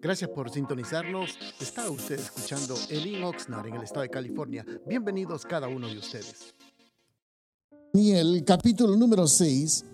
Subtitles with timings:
[0.00, 1.38] Gracias por sintonizarnos.
[1.60, 4.64] Está usted escuchando Elin Oxnard en el estado de California.
[4.86, 6.54] Bienvenidos cada uno de ustedes.
[7.92, 9.84] Daniel, capítulo número 6,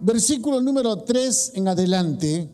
[0.00, 2.48] versículo número 3 en adelante.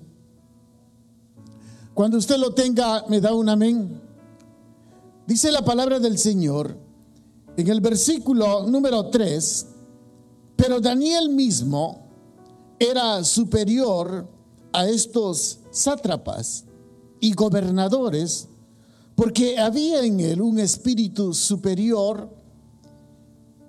[1.95, 4.01] Cuando usted lo tenga, me da un amén.
[5.27, 6.77] Dice la palabra del Señor
[7.57, 9.67] en el versículo número 3,
[10.57, 12.09] pero Daniel mismo
[12.79, 14.38] era superior
[14.73, 16.65] a estos sátrapas
[17.21, 18.49] y gobernadores
[19.15, 22.31] porque había en él un espíritu superior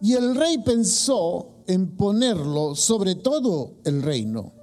[0.02, 4.54] y el rey pensó en ponerlo sobre todo el reino.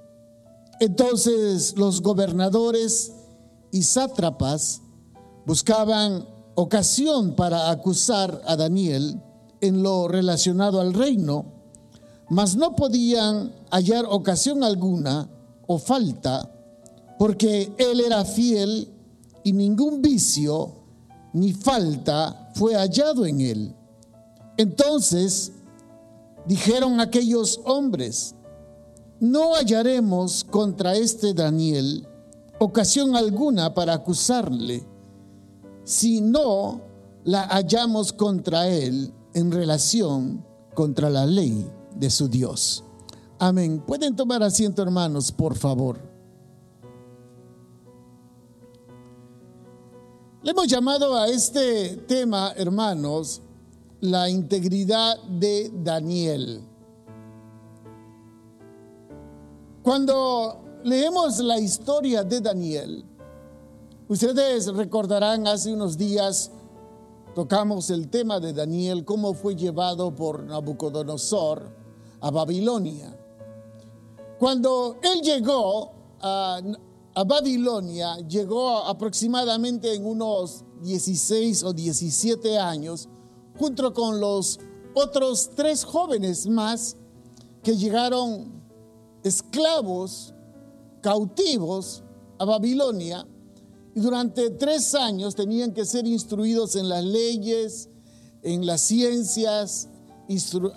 [0.79, 3.11] Entonces los gobernadores
[3.71, 4.81] y sátrapas
[5.45, 6.25] buscaban
[6.55, 9.21] ocasión para acusar a Daniel
[9.59, 11.45] en lo relacionado al reino,
[12.29, 15.29] mas no podían hallar ocasión alguna
[15.67, 16.51] o falta,
[17.19, 18.89] porque él era fiel
[19.43, 20.73] y ningún vicio
[21.33, 23.75] ni falta fue hallado en él.
[24.57, 25.51] Entonces
[26.45, 28.33] dijeron aquellos hombres,
[29.19, 32.07] no hallaremos contra este Daniel
[32.59, 34.83] ocasión alguna para acusarle,
[35.83, 36.81] si no
[37.23, 42.83] la hallamos contra él en relación contra la ley de su Dios.
[43.39, 43.83] Amén.
[43.85, 45.99] Pueden tomar asiento, hermanos, por favor.
[50.41, 53.41] Le hemos llamado a este tema, hermanos,
[54.01, 56.61] la integridad de Daniel.
[59.83, 63.05] Cuando leemos la historia de Daniel,
[64.07, 66.51] ustedes recordarán hace unos días
[67.35, 71.71] tocamos el tema de Daniel, cómo fue llevado por Nabucodonosor
[72.19, 73.16] a Babilonia.
[74.39, 75.91] Cuando él llegó
[76.21, 76.61] a,
[77.25, 83.09] Babilonia, llegó aproximadamente en unos 16 o 17 años,
[83.57, 84.59] junto con los
[84.93, 86.95] otros tres jóvenes más
[87.63, 88.61] que llegaron
[89.23, 90.35] esclavos,
[91.01, 92.03] cautivos
[92.37, 93.25] a Babilonia,
[93.95, 97.89] y durante tres años tenían que ser instruidos en las leyes,
[98.43, 99.89] en las ciencias,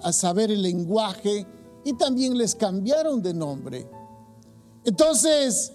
[0.03, 1.47] a saber el lenguaje,
[1.84, 3.88] y también les cambiaron de nombre.
[4.84, 5.72] Entonces,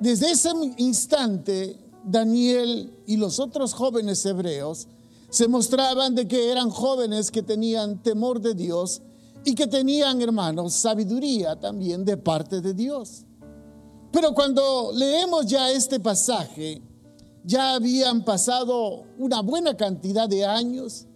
[0.00, 4.88] desde ese instante, Daniel y los otros jóvenes hebreos
[5.28, 9.02] se mostraban de que eran jóvenes que tenían temor de Dios
[9.44, 13.24] y que tenían, hermanos, sabiduría también de parte de Dios.
[14.12, 16.82] Pero cuando leemos ya este pasaje,
[17.44, 21.06] ya habían pasado una buena cantidad de años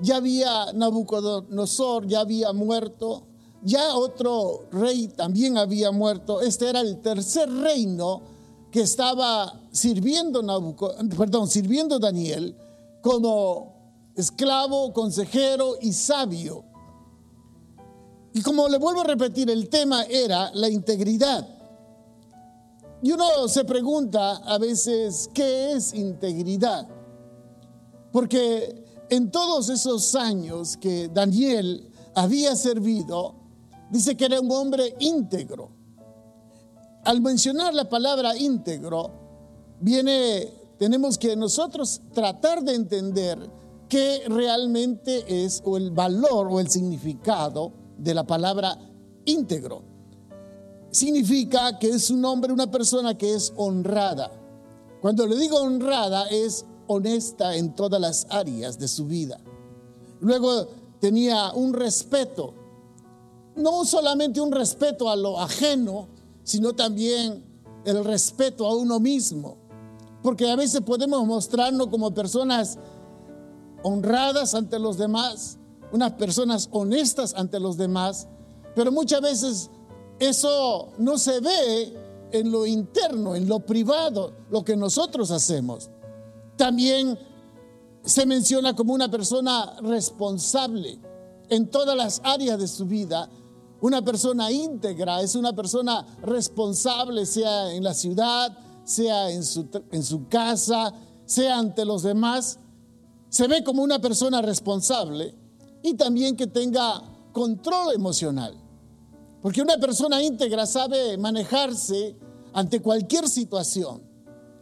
[0.00, 3.24] ya había Nabucodonosor, ya había muerto,
[3.62, 6.40] ya otro rey también había muerto.
[6.40, 8.22] Este era el tercer reino
[8.70, 10.42] que estaba sirviendo,
[11.16, 12.56] perdón, sirviendo Daniel
[13.02, 13.74] como
[14.14, 16.64] esclavo, consejero y sabio.
[18.34, 21.48] Y como le vuelvo a repetir, el tema era la integridad.
[23.02, 26.86] Y uno se pregunta a veces, ¿qué es integridad?
[28.12, 33.34] Porque en todos esos años que Daniel había servido,
[33.90, 35.70] dice que era un hombre íntegro.
[37.04, 39.10] Al mencionar la palabra íntegro,
[39.80, 43.38] viene, tenemos que nosotros tratar de entender
[43.88, 48.78] qué realmente es o el valor o el significado de la palabra
[49.24, 49.82] íntegro.
[50.90, 54.30] Significa que es un hombre, una persona que es honrada.
[55.00, 59.40] Cuando le digo honrada es honesta en todas las áreas de su vida.
[60.20, 60.66] Luego
[61.00, 62.54] tenía un respeto,
[63.54, 66.08] no solamente un respeto a lo ajeno,
[66.42, 67.44] sino también
[67.84, 69.56] el respeto a uno mismo.
[70.22, 72.78] Porque a veces podemos mostrarnos como personas
[73.82, 75.58] honradas ante los demás,
[75.92, 78.26] unas personas honestas ante los demás,
[78.74, 79.70] pero muchas veces
[80.18, 81.94] eso no se ve
[82.32, 85.90] en lo interno, en lo privado, lo que nosotros hacemos.
[86.58, 87.16] También
[88.04, 90.98] se menciona como una persona responsable
[91.48, 93.30] en todas las áreas de su vida.
[93.80, 100.92] Una persona íntegra es una persona responsable, sea en la ciudad, sea en su, casa,
[101.26, 102.58] sea ante los demás.
[103.28, 105.32] Se ve como una persona responsable
[105.84, 107.02] y también que tenga
[107.32, 108.56] control emocional.
[109.42, 112.16] Porque una persona íntegra sabe manejarse
[112.52, 114.02] ante cualquier situación.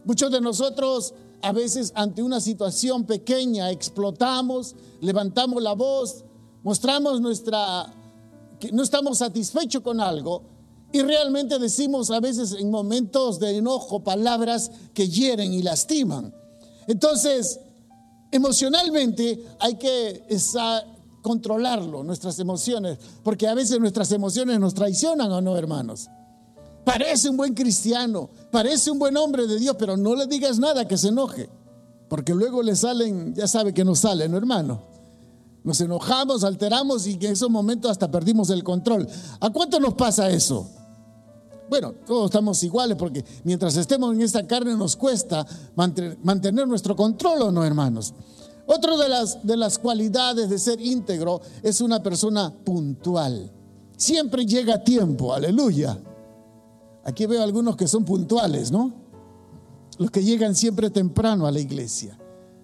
[0.05, 6.23] Muchos de nosotros a veces ante una situación pequeña explotamos, levantamos la voz,
[6.63, 7.93] mostramos nuestra
[8.59, 10.43] que no estamos satisfechos con algo
[10.91, 16.33] Y realmente decimos a veces en momentos de enojo palabras que hieren y lastiman.
[16.87, 17.59] Entonces,
[18.31, 20.25] emocionalmente hay que
[21.21, 26.07] controlarlo, nuestras emociones, porque a veces nuestras emociones nos traicionan o no, hermanos.
[26.87, 30.87] Parece un buen cristiano, parece un buen hombre de Dios, pero no le digas nada
[30.87, 31.49] que se enoje,
[32.07, 34.83] porque luego le salen, ya sabe que nos salen, ¿no, hermano?
[35.65, 39.05] Nos enojamos, alteramos y en esos momentos hasta perdimos el control.
[39.41, 40.65] ¿A cuánto nos pasa eso?
[41.69, 45.45] Bueno, todos estamos iguales porque mientras estemos en esta carne nos cuesta
[46.23, 48.13] mantener nuestro control o no, hermanos.
[48.65, 53.51] Otra de las, de las cualidades de ser íntegro es una persona puntual.
[53.97, 55.99] Siempre llega a tiempo, aleluya.
[57.07, 58.91] Aquí veo algunos que son puntuales, ¿no?
[59.97, 62.19] Los que llegan siempre temprano a la iglesia.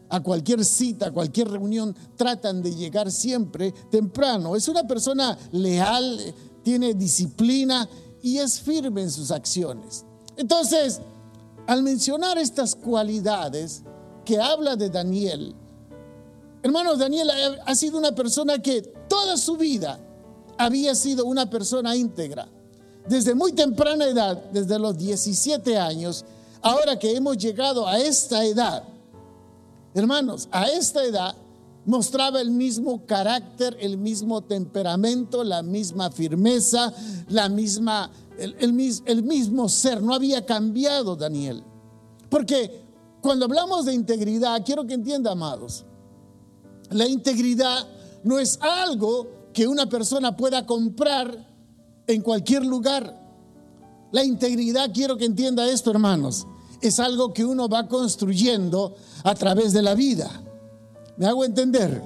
[0.10, 4.58] A cualquier cita, a cualquier reunión, tratan de llegar siempre temprano.
[4.58, 6.20] Es una persona leal,
[6.62, 7.88] tiene disciplina
[8.22, 10.04] y es firme en sus acciones.
[10.36, 11.00] Entonces,
[11.66, 13.84] al mencionar estas cualidades
[14.26, 15.56] que habla de Daniel,
[16.62, 17.32] hermanos, Daniel
[17.66, 20.02] ha sido una persona que toda su vida
[20.58, 22.50] había sido una persona íntegra
[23.08, 26.26] desde muy temprana edad, desde los 17 años,
[26.62, 28.84] ahora que hemos llegado a esta edad,
[29.94, 31.36] hermanos, a esta edad
[31.86, 36.94] mostraba el mismo carácter, el mismo temperamento, la misma firmeza,
[37.28, 38.56] la misma, el,
[39.06, 40.02] el mismo ser.
[40.02, 41.64] No había cambiado Daniel.
[42.30, 42.84] Porque
[43.22, 45.86] cuando hablamos de integridad, quiero que entienda, amados,
[46.90, 47.88] la integridad
[48.24, 51.53] no es algo que una persona pueda comprar
[52.08, 53.22] en cualquier lugar.
[54.12, 56.46] La integridad, quiero que entienda esto, hermanos,
[56.82, 60.30] es algo que uno va construyendo a través de la vida.
[61.18, 62.02] ¿Me hago entender?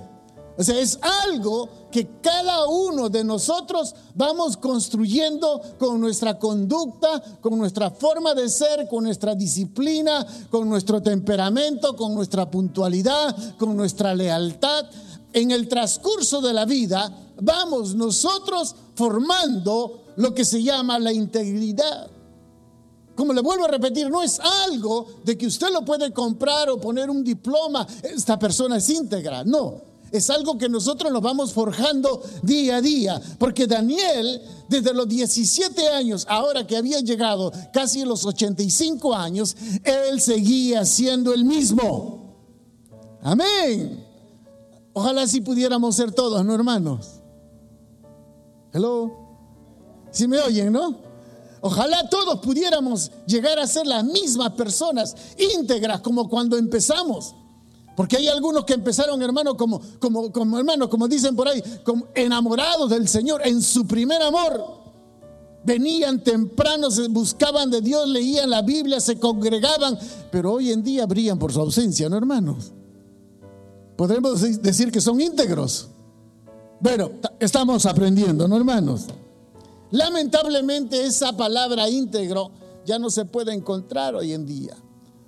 [0.57, 7.57] O sea, es algo que cada uno de nosotros vamos construyendo con nuestra conducta, con
[7.59, 14.15] nuestra forma de ser, con nuestra disciplina, con nuestro temperamento, con nuestra puntualidad, con nuestra
[14.15, 14.85] lealtad.
[15.31, 22.09] En el transcurso de la vida vamos nosotros formando lo que se llama la integridad.
[23.15, 26.79] Como le vuelvo a repetir, no es algo de que usted lo puede comprar o
[26.79, 29.81] poner un diploma, esta persona es íntegra, no.
[30.11, 33.21] Es algo que nosotros nos vamos forjando día a día.
[33.39, 39.55] Porque Daniel, desde los 17 años, ahora que había llegado casi a los 85 años,
[39.83, 42.35] él seguía siendo el mismo.
[43.21, 44.05] Amén.
[44.93, 47.16] Ojalá si pudiéramos ser todos, ¿no, hermanos?
[48.73, 49.27] Hello.
[50.11, 51.07] Si me oyen, ¿no?
[51.61, 57.35] Ojalá todos pudiéramos llegar a ser las mismas personas íntegras como cuando empezamos.
[57.95, 62.07] Porque hay algunos que empezaron, hermano, como, como, como hermanos, como dicen por ahí, como
[62.13, 64.77] enamorados del Señor en su primer amor.
[65.63, 69.97] Venían temprano, se buscaban de Dios, leían la Biblia, se congregaban,
[70.31, 72.71] pero hoy en día brillan por su ausencia, ¿no, hermanos?
[73.97, 75.89] Podremos decir que son íntegros.
[76.79, 79.05] Bueno, estamos aprendiendo, ¿no, hermanos?
[79.91, 82.51] Lamentablemente esa palabra íntegro
[82.85, 84.75] ya no se puede encontrar hoy en día.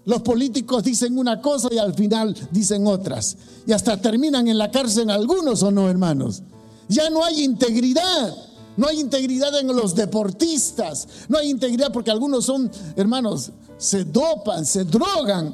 [0.05, 3.37] Los políticos dicen una cosa y al final dicen otras.
[3.65, 6.41] Y hasta terminan en la cárcel algunos o no, hermanos.
[6.87, 8.35] Ya no hay integridad.
[8.77, 11.07] No hay integridad en los deportistas.
[11.27, 15.53] No hay integridad porque algunos son, hermanos, se dopan, se drogan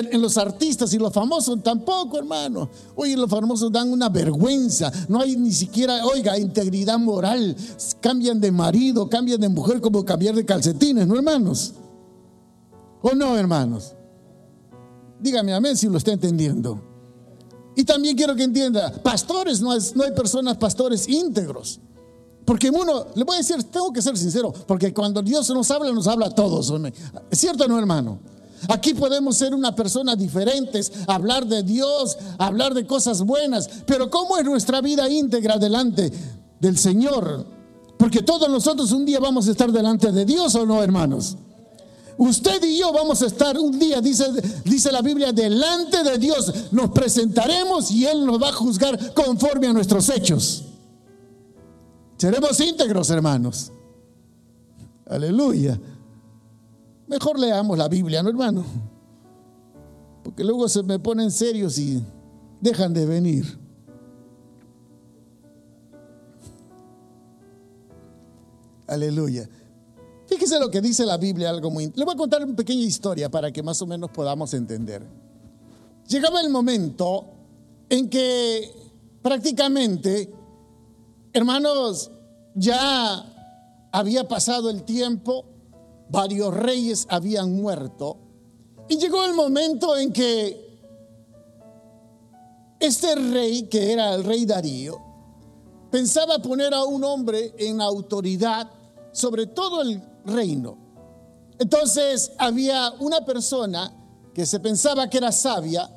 [0.00, 2.68] en los artistas y los famosos tampoco, hermano.
[2.94, 4.90] Oye, los famosos dan una vergüenza.
[5.08, 7.56] No hay ni siquiera, oiga, integridad moral.
[8.00, 11.74] Cambian de marido, cambian de mujer como cambiar de calcetines, ¿no, hermanos?
[13.02, 13.94] ¿O no, hermanos?
[15.20, 16.80] Dígame amén si lo está entendiendo.
[17.74, 21.80] Y también quiero que entienda, pastores, no, hay personas pastores íntegros.
[22.44, 25.92] Porque uno, le voy a decir, tengo que ser sincero, porque cuando Dios nos habla,
[25.92, 26.72] nos habla a todos.
[27.30, 28.18] ¿Es cierto o no, hermano?
[28.68, 34.38] Aquí podemos ser una persona diferentes, hablar de Dios, hablar de cosas buenas, pero ¿cómo
[34.38, 36.12] es nuestra vida íntegra delante
[36.60, 37.46] del Señor?
[37.96, 41.36] Porque todos nosotros un día vamos a estar delante de Dios o no, hermanos.
[42.18, 44.26] Usted y yo vamos a estar un día, dice,
[44.64, 46.72] dice la Biblia, delante de Dios.
[46.72, 50.64] Nos presentaremos y Él nos va a juzgar conforme a nuestros hechos.
[52.16, 53.72] Seremos íntegros, hermanos.
[55.08, 55.80] Aleluya.
[57.12, 58.64] Mejor leamos la Biblia, ¿no, hermano?
[60.24, 62.02] Porque luego se me ponen serios y
[62.58, 63.58] dejan de venir.
[68.86, 69.46] Aleluya.
[70.26, 71.92] Fíjese lo que dice la Biblia, algo muy...
[71.94, 75.06] Le voy a contar una pequeña historia para que más o menos podamos entender.
[76.08, 77.26] Llegaba el momento
[77.90, 78.72] en que
[79.20, 80.32] prácticamente,
[81.34, 82.10] hermanos,
[82.54, 85.51] ya había pasado el tiempo,
[86.12, 88.18] varios reyes habían muerto,
[88.88, 90.62] y llegó el momento en que
[92.78, 95.00] este rey, que era el rey Darío,
[95.90, 98.68] pensaba poner a un hombre en autoridad
[99.12, 100.76] sobre todo el reino.
[101.58, 103.94] Entonces había una persona
[104.34, 105.88] que se pensaba que era sabia,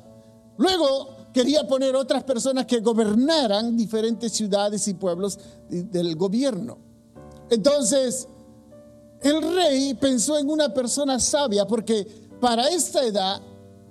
[0.56, 6.78] luego quería poner otras personas que gobernaran diferentes ciudades y pueblos del gobierno.
[7.50, 8.26] Entonces,
[9.26, 12.06] el rey pensó en una persona sabia porque
[12.40, 13.42] para esta edad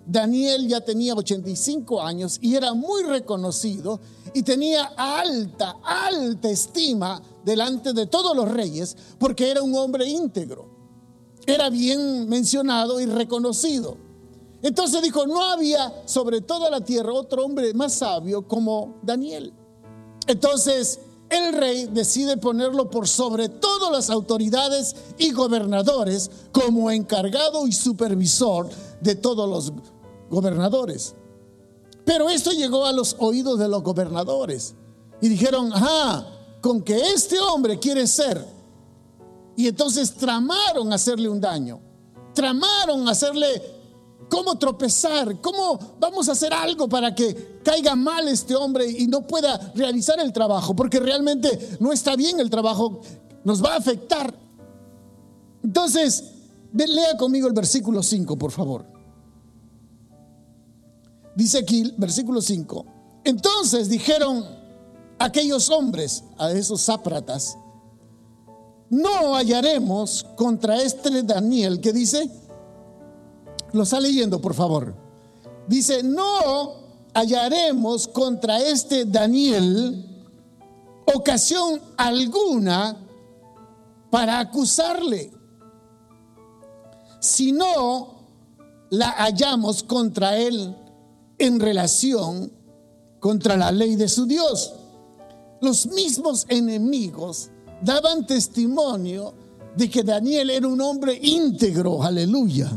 [0.06, 4.00] Daniel ya tenía 85 años y era muy reconocido
[4.34, 10.74] y tenía alta, alta estima delante de todos los reyes porque era un hombre íntegro.
[11.48, 13.98] Era bien mencionado y reconocido.
[14.62, 19.54] Entonces dijo, no había sobre toda la tierra otro hombre más sabio como Daniel.
[20.28, 27.72] Entonces el rey decide ponerlo por sobre todas las autoridades y gobernadores como encargado y
[27.72, 28.70] supervisor
[29.02, 29.74] de todos los
[30.30, 31.16] gobernadores.
[32.06, 34.76] Pero esto llegó a los oídos de los gobernadores
[35.22, 36.28] y dijeron, ajá,
[36.62, 38.46] con que este hombre quiere ser.
[39.58, 41.80] Y entonces tramaron hacerle un daño,
[42.34, 43.62] tramaron hacerle
[44.30, 49.26] cómo tropezar, cómo vamos a hacer algo para que caiga mal este hombre y no
[49.26, 53.02] pueda realizar el trabajo, porque realmente no está bien el trabajo,
[53.44, 54.34] nos va a afectar.
[55.64, 56.24] Entonces,
[56.74, 58.86] lea conmigo el versículo 5, por favor.
[61.36, 62.86] Dice aquí, versículo 5.
[63.24, 64.46] Entonces dijeron
[65.20, 67.58] aquellos hombres, a esos zápratas,
[68.90, 72.30] no hallaremos contra este Daniel que dice,
[73.76, 74.96] lo está leyendo por favor.
[75.68, 80.06] Dice, no hallaremos contra este Daniel
[81.14, 82.98] ocasión alguna
[84.10, 85.32] para acusarle,
[87.20, 88.16] si no
[88.92, 90.74] la hallamos contra él
[91.38, 92.54] en relación
[93.20, 94.74] contra la ley de su Dios.
[95.60, 97.50] Los mismos enemigos
[97.82, 99.34] daban testimonio
[99.76, 102.72] de que Daniel era un hombre íntegro, aleluya.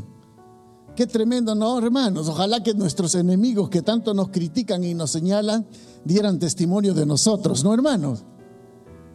[0.98, 2.28] Qué tremendo, ¿no, hermanos?
[2.28, 5.64] Ojalá que nuestros enemigos que tanto nos critican y nos señalan
[6.02, 8.24] dieran testimonio de nosotros, ¿no, hermanos?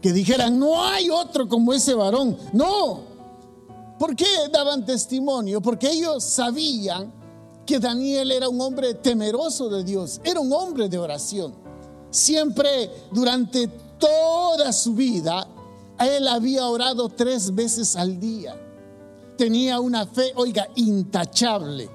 [0.02, 2.38] Que dijeran, no hay otro como ese varón.
[2.54, 3.02] No.
[4.00, 5.62] ¿Por qué daban testimonio?
[5.62, 7.12] Porque ellos sabían
[7.66, 11.54] que Daniel era un hombre temeroso de Dios, era un hombre de oración.
[12.10, 13.68] Siempre durante
[14.00, 15.46] toda su vida,
[16.00, 18.56] él había orado tres veces al día.
[19.44, 21.90] Tenía una fe, oiga, intachable.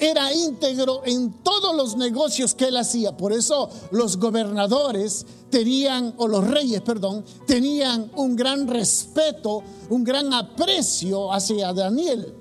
[0.00, 3.16] Era íntegro en todos los negocios que él hacía.
[3.16, 10.34] Por eso los gobernadores tenían, o los reyes, perdón, tenían un gran respeto, un gran
[10.34, 12.34] aprecio hacia Daniel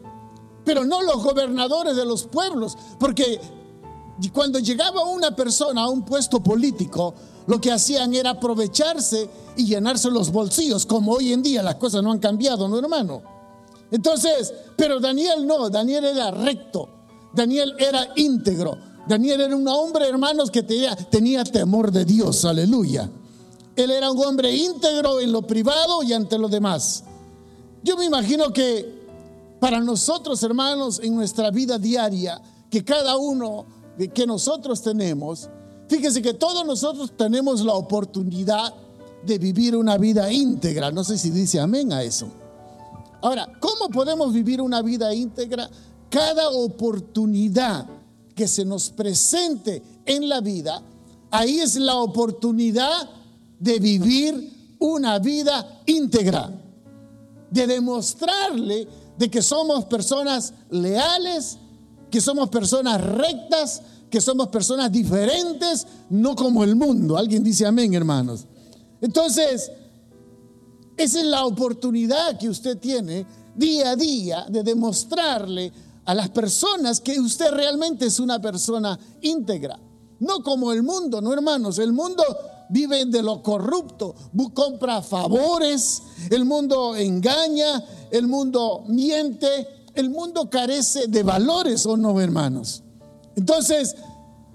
[0.65, 3.39] pero no los gobernadores de los pueblos, porque
[4.33, 7.13] cuando llegaba una persona a un puesto político,
[7.45, 12.03] lo que hacían era aprovecharse y llenarse los bolsillos, como hoy en día las cosas
[12.03, 13.37] no han cambiado, ¿no, hermano?
[13.91, 16.89] Entonces, pero Daniel no, Daniel era recto,
[17.34, 18.77] Daniel era íntegro,
[19.08, 23.10] Daniel era un hombre, hermanos, que tenía, temor de Dios, aleluya.
[23.75, 27.03] Él era un hombre íntegro en lo privado y ante lo demás.
[27.84, 28.98] Yo me imagino que
[29.62, 33.65] para nosotros, hermanos, en nuestra vida diaria, que cada uno
[33.98, 35.48] de que nosotros tenemos,
[35.88, 38.74] fíjense que todos nosotros tenemos la oportunidad
[39.25, 40.91] de vivir una vida íntegra.
[40.91, 42.27] No sé si dice amén a eso.
[43.21, 45.69] Ahora, ¿cómo podemos vivir una vida íntegra?
[46.09, 47.86] Cada oportunidad
[48.36, 50.81] que se nos presente en la vida,
[51.31, 53.09] ahí es la oportunidad
[53.59, 56.51] de vivir una vida íntegra,
[57.50, 61.57] de demostrarle de que somos personas leales,
[62.12, 67.17] que somos personas rectas, que somos personas diferentes, no como el mundo.
[67.17, 68.45] Alguien dice amén, hermanos.
[69.01, 69.71] Entonces,
[70.97, 73.25] esa es la oportunidad que usted tiene
[73.55, 75.71] día a día de demostrarle
[76.05, 79.79] a las personas que usted realmente es una persona íntegra.
[80.19, 81.77] No como el mundo, no hermanos.
[81.79, 82.23] El mundo
[82.69, 84.15] vive de lo corrupto,
[84.53, 92.19] compra favores, el mundo engaña, el mundo miente, el mundo carece de valores o no,
[92.19, 92.83] hermanos.
[93.35, 93.95] Entonces,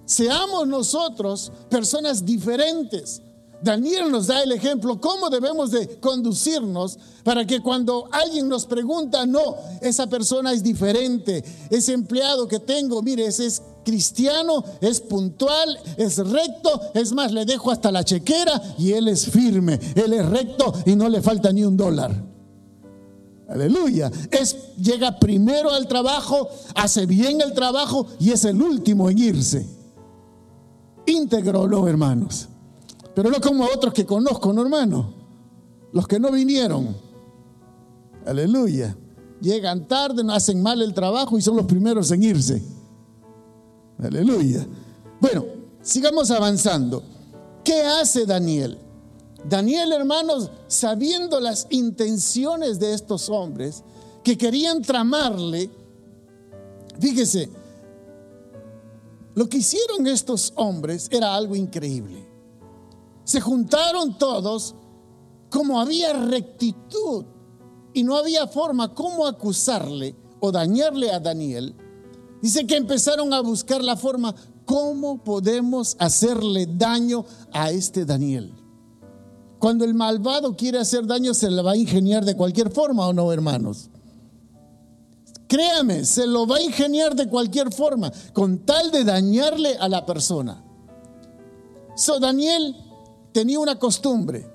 [0.05, 3.23] seamos nosotros personas diferentes.
[3.63, 9.25] Daniel nos da el ejemplo cómo debemos de conducirnos para que cuando alguien nos pregunta,
[9.27, 15.79] no, esa persona es diferente, ese empleado que tengo, mire, ese es cristiano, es puntual,
[15.97, 20.27] es recto, es más, le dejo hasta la chequera y él es firme, él es
[20.27, 22.33] recto y no le falta ni un dólar.
[23.49, 24.11] Aleluya.
[24.31, 29.67] Es, llega primero al trabajo, hace bien el trabajo y es el último en irse.
[31.07, 32.49] Íntegro, no, hermanos.
[33.15, 35.13] Pero no como otros que conozco, no, hermano.
[35.93, 36.97] Los que no vinieron.
[38.27, 38.97] Aleluya.
[39.41, 42.63] Llegan tarde, no hacen mal el trabajo y son los primeros en irse.
[43.99, 44.67] Aleluya.
[45.21, 45.45] Bueno,
[45.83, 47.03] sigamos avanzando.
[47.65, 48.79] ¿Qué hace Daniel?
[49.49, 53.83] Daniel, hermanos, sabiendo las intenciones de estos hombres
[54.23, 55.69] que querían tramarle,
[57.01, 57.51] fíjese,
[59.35, 62.32] lo que hicieron estos hombres era algo increíble.
[63.25, 64.75] Se juntaron todos
[65.51, 67.27] como había rectitud
[67.93, 71.77] y no había forma cómo acusarle o dañarle a Daniel.
[72.41, 78.53] Dice que empezaron a buscar la forma, ¿cómo podemos hacerle daño a este Daniel?
[79.59, 83.13] Cuando el malvado quiere hacer daño, se le va a ingeniar de cualquier forma, ¿o
[83.13, 83.91] no, hermanos?
[85.47, 90.05] Créame, se lo va a ingeniar de cualquier forma, con tal de dañarle a la
[90.05, 90.65] persona.
[91.95, 92.75] So, Daniel
[93.33, 94.47] tenía una costumbre,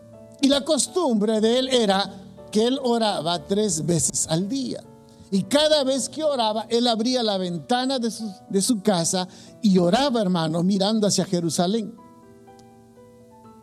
[0.42, 4.84] y la costumbre de él era que él oraba tres veces al día.
[5.30, 9.28] Y cada vez que oraba, él abría la ventana de su, de su casa
[9.62, 11.94] y oraba, hermano, mirando hacia Jerusalén.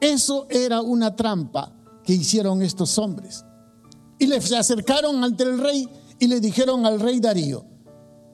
[0.00, 1.72] Eso era una trampa
[2.04, 3.44] que hicieron estos hombres.
[4.18, 7.64] Y le se acercaron ante el rey y le dijeron al rey Darío,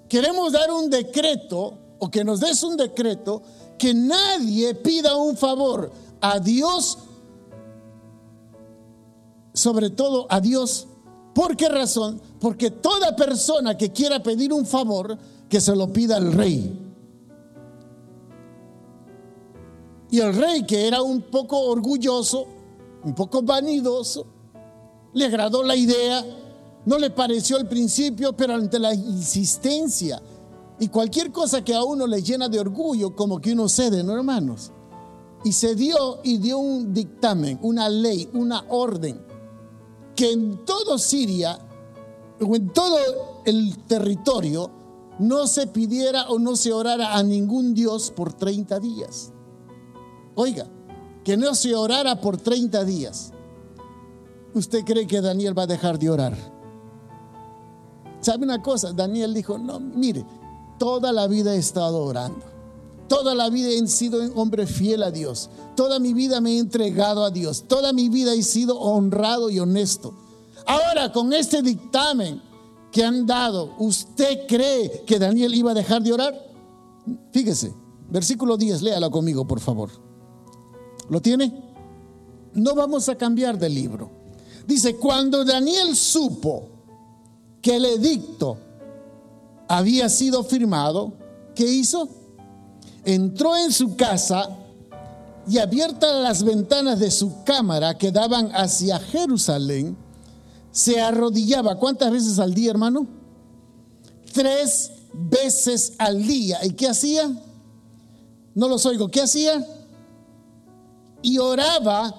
[0.09, 3.43] queremos dar un decreto o que nos des un decreto
[3.79, 6.99] que nadie pida un favor a Dios,
[9.53, 10.87] sobre todo a Dios.
[11.35, 12.21] ¿Por qué razón?
[12.41, 15.17] Porque toda persona que quiera pedir un favor,
[15.49, 16.87] que se lo pida al rey.
[20.11, 22.47] Y el rey, que era un poco orgulloso,
[23.05, 24.27] un poco vanidoso,
[25.15, 26.25] le agradó la idea,
[26.85, 30.21] no le pareció al principio, pero ante la insistencia
[30.81, 34.17] y cualquier cosa que a uno le llena de orgullo, como que uno cede, ¿no,
[34.17, 34.73] hermanos?
[35.45, 39.21] Y se dio y dio un dictamen, una ley, una orden,
[40.15, 41.59] que en todo Siria,
[42.41, 42.99] o en todo
[43.47, 44.71] el territorio,
[45.19, 49.33] no se pidiera o no se orara a ningún Dios por 30 días.
[50.35, 50.67] Oiga,
[51.25, 53.33] que no se orara por 30 días.
[54.55, 56.37] ¿Usted cree que Daniel va a dejar de orar?
[58.21, 58.93] ¿Sabe una cosa?
[58.93, 60.25] Daniel dijo, no, mire,
[60.79, 62.50] toda la vida he estado orando.
[63.11, 65.51] Toda la vida he sido un hombre fiel a Dios.
[65.75, 67.65] Toda mi vida me he entregado a Dios.
[67.67, 70.15] Toda mi vida he sido honrado y honesto.
[70.65, 72.41] Ahora, con este dictamen
[72.93, 76.41] que han dado, ¿usted cree que Daniel iba a dejar de orar?
[77.33, 77.75] Fíjese,
[78.09, 79.91] versículo 10, léalo conmigo, por favor.
[81.09, 81.53] ¿Lo tiene?
[82.55, 84.09] No vamos a cambiar de libro.
[84.69, 86.69] Dice, cuando Daniel supo
[87.61, 88.57] que el edicto
[89.67, 91.13] había sido firmado,
[91.57, 92.20] ¿qué hizo?
[93.05, 94.49] Entró en su casa
[95.49, 99.97] y abiertas las ventanas de su cámara que daban hacia Jerusalén,
[100.71, 101.77] se arrodillaba.
[101.77, 103.07] ¿Cuántas veces al día, hermano?
[104.33, 106.65] Tres veces al día.
[106.65, 107.31] ¿Y qué hacía?
[108.55, 109.09] No los oigo.
[109.09, 109.67] ¿Qué hacía?
[111.23, 112.15] y oraba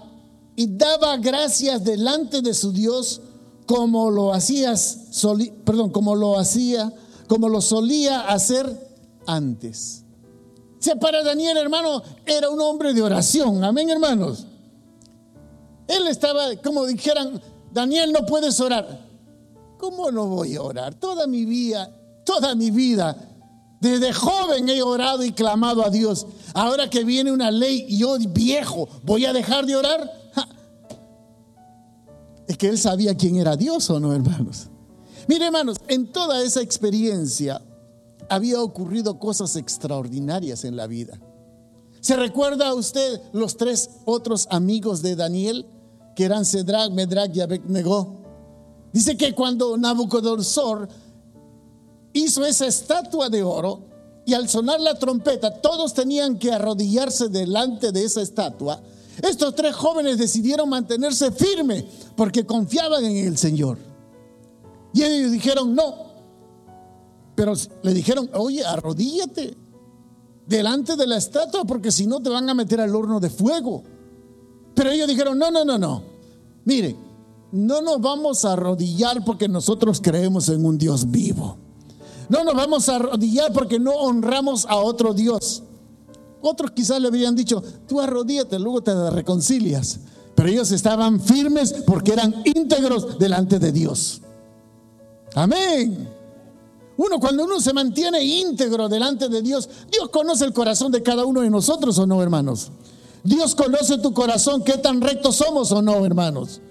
[0.56, 3.22] y daba gracias delante de su Dios
[3.66, 5.22] como lo hacías,
[5.64, 6.94] perdón, como lo hacía,
[7.28, 8.90] como lo solía hacer
[9.26, 10.04] antes.
[11.00, 13.64] Para Daniel, hermano, era un hombre de oración.
[13.64, 14.46] Amén, hermanos.
[15.88, 17.42] Él estaba, como dijeran,
[17.72, 19.00] Daniel, no puedes orar.
[19.78, 20.96] ¿Cómo no voy a orar?
[20.96, 21.90] Toda mi vida,
[22.24, 23.16] toda mi vida
[23.82, 26.28] desde joven he orado y clamado a Dios.
[26.54, 30.12] Ahora que viene una ley y yo viejo, ¿voy a dejar de orar?
[32.48, 34.68] Es que él sabía quién era Dios o no, hermanos.
[35.28, 37.60] Mire, hermanos, en toda esa experiencia
[38.32, 41.20] había ocurrido cosas extraordinarias en la vida.
[42.00, 45.66] ¿Se recuerda a usted los tres otros amigos de Daniel,
[46.16, 48.22] que eran Cedrac, Medrac y Abednego?
[48.94, 50.88] Dice que cuando Nabucodonosor
[52.14, 53.82] hizo esa estatua de oro
[54.26, 58.82] y al sonar la trompeta todos tenían que arrodillarse delante de esa estatua.
[59.22, 61.84] Estos tres jóvenes decidieron mantenerse firmes
[62.16, 63.78] porque confiaban en el Señor.
[64.94, 66.11] Y ellos dijeron, no.
[67.42, 69.58] Pero le dijeron, oye, arrodíllate
[70.46, 73.82] delante de la estatua porque si no te van a meter al horno de fuego.
[74.76, 76.04] Pero ellos dijeron, no, no, no, no.
[76.66, 76.96] Mire,
[77.52, 81.58] no nos vamos a arrodillar porque nosotros creemos en un Dios vivo.
[82.30, 85.64] No nos vamos a arrodillar porque no honramos a otro Dios.
[86.44, 90.00] Otros quizás le habrían dicho, tú arrodíate, luego te reconcilias.
[90.36, 94.22] Pero ellos estaban firmes porque eran íntegros delante de Dios.
[95.34, 96.21] Amén.
[97.04, 101.26] Uno, cuando uno se mantiene íntegro delante de Dios, Dios conoce el corazón de cada
[101.26, 102.72] uno de nosotros o no, hermanos.
[103.24, 106.62] Dios conoce tu corazón, qué tan rectos somos o no, hermanos.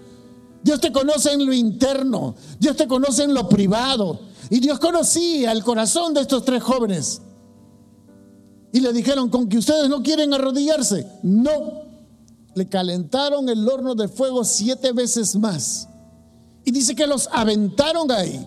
[0.62, 4.20] Dios te conoce en lo interno, Dios te conoce en lo privado.
[4.50, 7.22] Y Dios conocía el corazón de estos tres jóvenes.
[8.72, 11.08] Y le dijeron, con que ustedes no quieren arrodillarse.
[11.24, 11.50] No.
[12.54, 15.88] Le calentaron el horno de fuego siete veces más.
[16.64, 18.46] Y dice que los aventaron ahí.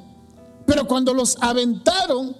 [0.66, 2.36] Pero cuando los aventaron,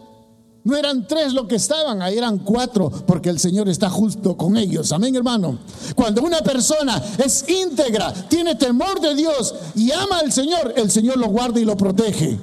[0.64, 4.56] no eran tres lo que estaban, ahí eran cuatro, porque el Señor está justo con
[4.56, 4.92] ellos.
[4.94, 5.60] Amén, hermano.
[5.94, 11.18] Cuando una persona es íntegra, tiene temor de Dios y ama al Señor, el Señor
[11.18, 12.40] lo guarda y lo protege.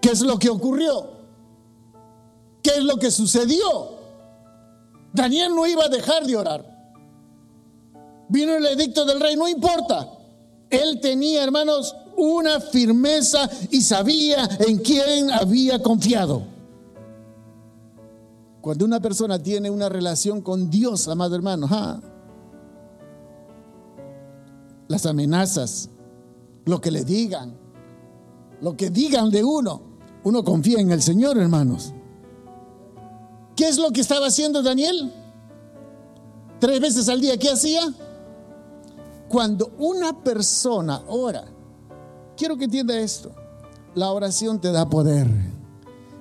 [0.00, 1.16] ¿Qué es lo que ocurrió?
[2.62, 3.96] ¿Qué es lo que sucedió?
[5.12, 6.76] Daniel no iba a dejar de orar.
[8.28, 10.08] Vino el edicto del rey, no importa.
[10.70, 16.42] Él tenía, hermanos, una firmeza y sabía en quién había confiado.
[18.60, 21.68] Cuando una persona tiene una relación con Dios, amado hermano,
[24.88, 25.88] las amenazas,
[26.64, 27.56] lo que le digan,
[28.60, 29.82] lo que digan de uno,
[30.24, 31.92] uno confía en el Señor, hermanos.
[33.54, 35.12] ¿Qué es lo que estaba haciendo Daniel?
[36.58, 37.82] Tres veces al día, ¿qué hacía?
[39.28, 41.44] Cuando una persona ora,
[42.36, 43.30] quiero que entienda esto,
[43.94, 45.28] la oración te da poder,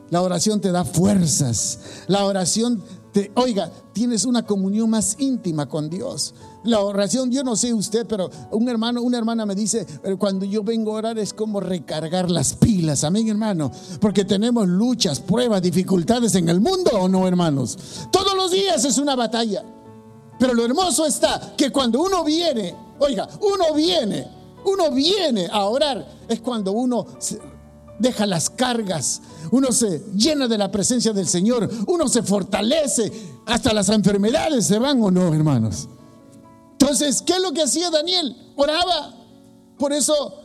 [0.10, 5.89] la oración te da fuerzas, la oración te, oiga, tienes una comunión más íntima con
[5.89, 6.36] Dios.
[6.65, 9.86] La oración, yo no sé usted, pero un hermano, una hermana me dice,
[10.17, 15.19] cuando yo vengo a orar es como recargar las pilas, amén hermano, porque tenemos luchas,
[15.19, 17.78] pruebas, dificultades en el mundo o no hermanos.
[18.12, 19.63] Todos los días es una batalla.
[20.38, 24.28] Pero lo hermoso está que cuando uno viene Oiga, uno viene,
[24.65, 26.06] uno viene a orar.
[26.28, 27.06] Es cuando uno
[27.99, 33.12] deja las cargas, uno se llena de la presencia del Señor, uno se fortalece,
[33.45, 35.88] hasta las enfermedades se van o no, hermanos.
[36.73, 38.36] Entonces, ¿qué es lo que hacía Daniel?
[38.56, 39.13] Oraba.
[39.78, 40.41] Por eso,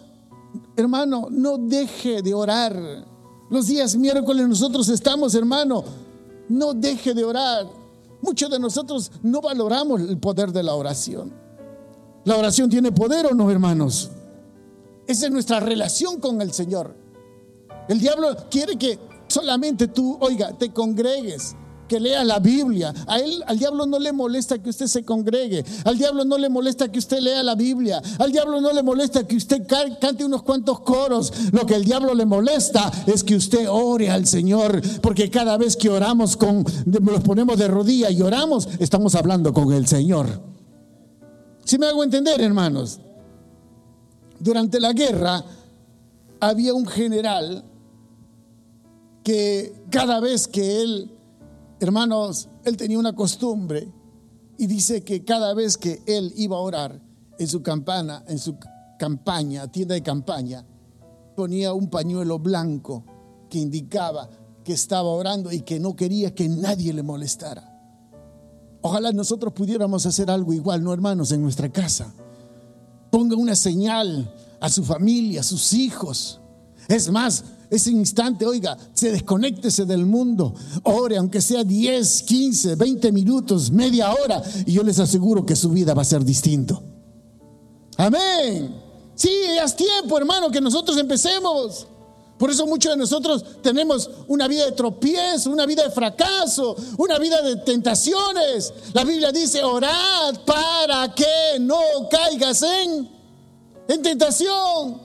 [0.76, 3.06] hermano, no deje de orar.
[3.50, 5.84] Los días miércoles nosotros estamos, hermano,
[6.48, 7.66] no deje de orar.
[8.22, 11.39] Muchos de nosotros no valoramos el poder de la oración.
[12.24, 14.10] ¿La oración tiene poder o no, hermanos?
[15.06, 16.94] Esa es nuestra relación con el Señor.
[17.88, 21.56] El diablo quiere que solamente tú, oiga, te congregues,
[21.88, 22.94] que leas la Biblia.
[23.08, 25.64] A él, al diablo no le molesta que usted se congregue.
[25.84, 28.00] Al diablo no le molesta que usted lea la Biblia.
[28.18, 31.32] Al diablo no le molesta que usted cante unos cuantos coros.
[31.50, 35.76] Lo que el diablo le molesta es que usted ore al Señor, porque cada vez
[35.76, 40.59] que oramos con, nos ponemos de rodillas y oramos, estamos hablando con el Señor.
[41.70, 42.98] Si me hago entender, hermanos,
[44.40, 45.44] durante la guerra
[46.40, 47.62] había un general
[49.22, 51.12] que cada vez que él,
[51.78, 53.86] hermanos, él tenía una costumbre
[54.58, 57.00] y dice que cada vez que él iba a orar
[57.38, 58.56] en su campana, en su
[58.98, 60.66] campaña, tienda de campaña,
[61.36, 63.04] ponía un pañuelo blanco
[63.48, 64.28] que indicaba
[64.64, 67.69] que estaba orando y que no quería que nadie le molestara.
[68.82, 72.14] Ojalá nosotros pudiéramos hacer algo igual, no hermanos, en nuestra casa.
[73.10, 76.40] Ponga una señal a su familia, a sus hijos.
[76.88, 83.12] Es más, ese instante, oiga, se desconéctese del mundo, ore, aunque sea 10, 15, 20
[83.12, 86.82] minutos, media hora, y yo les aseguro que su vida va a ser distinto.
[87.96, 88.74] Amén.
[89.14, 89.30] Sí,
[89.62, 91.86] es tiempo, hermano, que nosotros empecemos.
[92.40, 97.18] Por eso muchos de nosotros tenemos una vida de tropiezo, una vida de fracaso, una
[97.18, 98.72] vida de tentaciones.
[98.94, 101.78] La Biblia dice, orad para que no
[102.10, 103.10] caigas en,
[103.88, 105.02] en tentación.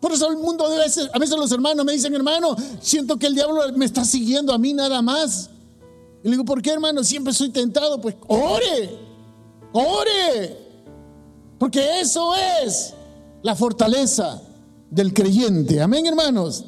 [0.00, 3.26] Por eso el mundo debe ser, a veces los hermanos me dicen, hermano, siento que
[3.26, 5.50] el diablo me está siguiendo a mí nada más.
[6.22, 7.04] Y le digo, ¿por qué hermano?
[7.04, 8.00] Siempre soy tentado.
[8.00, 8.98] Pues ore,
[9.74, 10.56] ore.
[11.58, 12.94] Porque eso es
[13.42, 14.40] la fortaleza
[14.94, 15.80] del creyente.
[15.80, 16.64] Amén, hermanos.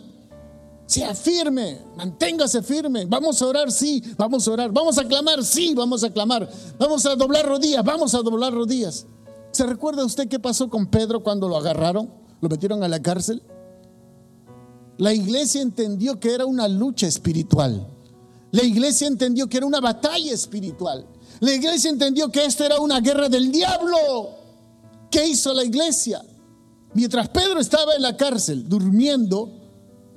[0.86, 3.04] Sea firme, manténgase firme.
[3.06, 4.72] Vamos a orar, sí, vamos a orar.
[4.72, 6.48] Vamos a clamar, sí, vamos a clamar.
[6.78, 9.06] Vamos a doblar rodillas, vamos a doblar rodillas.
[9.52, 12.10] ¿Se recuerda usted qué pasó con Pedro cuando lo agarraron?
[12.40, 13.42] Lo metieron a la cárcel.
[14.98, 17.86] La iglesia entendió que era una lucha espiritual.
[18.50, 21.06] La iglesia entendió que era una batalla espiritual.
[21.40, 24.30] La iglesia entendió que esto era una guerra del diablo.
[25.10, 26.22] ¿Qué hizo la iglesia?
[26.94, 29.50] Mientras Pedro estaba en la cárcel durmiendo,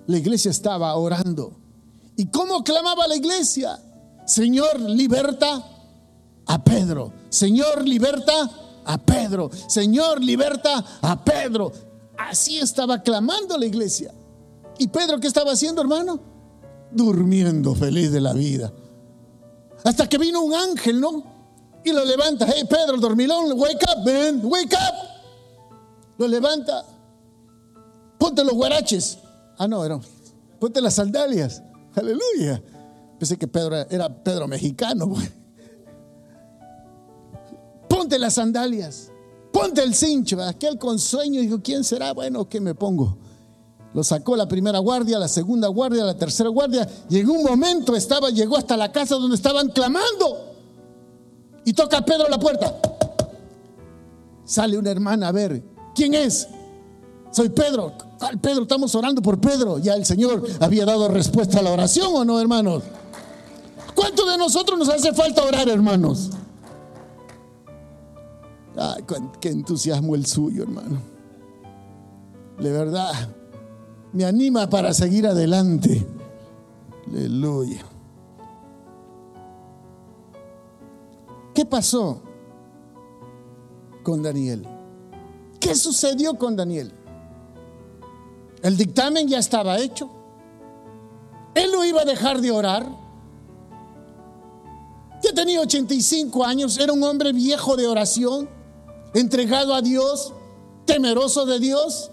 [0.08, 1.58] la iglesia estaba orando.
[2.16, 3.80] ¿Y cómo clamaba la iglesia?
[4.26, 5.64] Señor, liberta
[6.46, 7.14] a Pedro.
[7.30, 8.50] Señor, liberta
[8.86, 9.50] a Pedro.
[9.68, 11.72] Señor, liberta a Pedro.
[12.18, 14.14] Así estaba clamando la iglesia.
[14.78, 16.20] ¿Y Pedro qué estaba haciendo, hermano?
[16.92, 18.74] Durmiendo feliz de la vida.
[19.84, 21.24] Hasta que vino un ángel, ¿no?
[21.84, 22.46] Y lo levanta.
[22.48, 25.19] Hey, Pedro, dormilón, wake up, man, wake up.
[26.20, 26.86] Lo levanta.
[28.20, 29.18] Ponte los guaraches.
[29.58, 30.00] Ah, no, era.
[30.60, 31.64] Ponte las sandalias.
[31.96, 32.62] Aleluya.
[33.18, 35.14] Pensé que Pedro era Pedro mexicano.
[37.88, 39.12] Ponte las sandalias.
[39.54, 40.42] Ponte el cincho.
[40.44, 42.14] Aquel con sueño dijo, ¿quién será?
[42.14, 43.18] Bueno, ¿qué me pongo?
[43.94, 46.88] Lo sacó la primera guardia, la segunda guardia, la tercera guardia.
[47.10, 50.54] En un momento estaba, llegó hasta la casa donde estaban clamando.
[51.64, 52.78] Y toca a Pedro la puerta.
[54.44, 55.64] Sale una hermana a ver,
[56.00, 56.48] ¿quién es?
[57.32, 57.92] Soy Pedro.
[58.18, 58.62] ¿Cuál Pedro?
[58.62, 59.80] Estamos orando por Pedro.
[59.80, 62.84] Ya el Señor había dado respuesta a la oración o no, hermanos.
[63.94, 66.30] ¿Cuánto de nosotros nos hace falta orar, hermanos?
[68.78, 69.04] Ay,
[69.42, 71.02] qué entusiasmo el suyo, hermano.
[72.60, 73.12] De verdad,
[74.14, 76.08] me anima para seguir adelante.
[77.08, 77.84] Aleluya.
[81.54, 82.22] ¿Qué pasó
[84.02, 84.79] con Daniel?
[85.60, 86.92] ¿Qué sucedió con Daniel?
[88.62, 90.10] El dictamen ya estaba hecho.
[91.56, 92.88] Él no iba a dejar de orar.
[95.22, 98.50] Ya tenía 85 años, era un hombre viejo de oración,
[99.14, 100.34] entregado a Dios,
[100.86, 102.12] temeroso de Dios.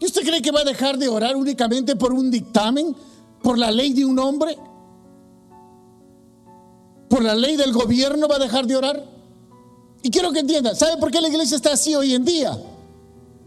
[0.00, 2.96] ¿Y usted cree que va a dejar de orar únicamente por un dictamen,
[3.42, 4.56] por la ley de un hombre?
[7.14, 9.04] por la ley del gobierno va a dejar de orar.
[10.04, 12.54] Y quiero que entienda, ¿sabe por qué la iglesia está así hoy en día?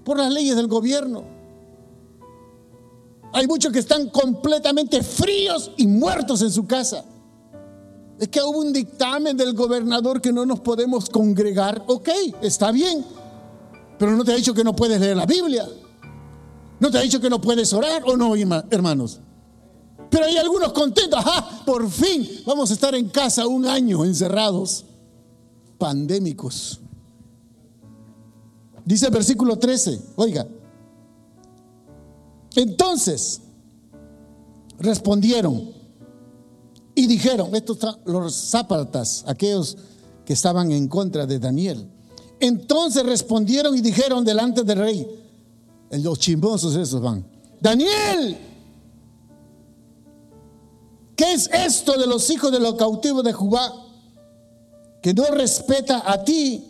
[0.03, 1.23] Por las leyes del gobierno.
[3.31, 7.05] Hay muchos que están completamente fríos y muertos en su casa.
[8.19, 11.83] Es que hubo un dictamen del gobernador que no nos podemos congregar.
[11.85, 12.09] Ok,
[12.41, 13.05] está bien.
[13.99, 15.67] Pero no te ha dicho que no puedes leer la Biblia.
[16.79, 18.33] No te ha dicho que no puedes orar o no,
[18.71, 19.19] hermanos.
[20.09, 21.19] Pero hay algunos contentos.
[21.23, 21.61] ¡Ah!
[21.67, 24.85] Por fin vamos a estar en casa un año encerrados,
[25.77, 26.79] pandémicos.
[28.85, 30.47] Dice el versículo 13, oiga.
[32.55, 33.41] Entonces
[34.79, 35.71] respondieron
[36.95, 39.77] y dijeron, estos los zápatas, aquellos
[40.25, 41.87] que estaban en contra de Daniel.
[42.39, 45.07] Entonces respondieron y dijeron delante del rey,
[45.91, 47.25] los chimbosos esos van,
[47.59, 48.37] Daniel,
[51.17, 53.73] ¿Qué es esto de los hijos de los cautivos de Judá?
[55.07, 56.61] Que no respeta a ti,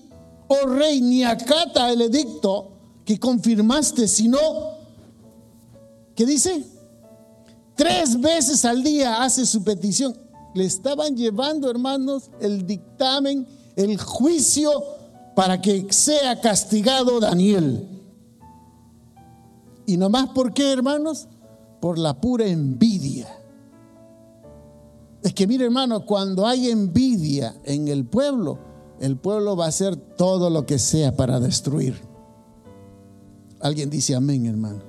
[0.48, 2.70] oh rey, ni acata el edicto
[3.04, 4.38] que confirmaste, sino,
[6.14, 6.64] ¿qué dice?
[7.74, 10.16] Tres veces al día hace su petición.
[10.54, 14.84] Le estaban llevando, hermanos, el dictamen, el juicio
[15.36, 17.90] para que sea castigado Daniel.
[19.88, 21.28] ¿Y nomás por qué, hermanos?
[21.82, 23.37] Por la pura envidia.
[25.28, 28.60] Es que mire hermano, cuando hay envidia en el pueblo,
[29.02, 32.02] el pueblo va a hacer todo lo que sea para destruir.
[33.60, 34.80] Alguien dice amén, hermano.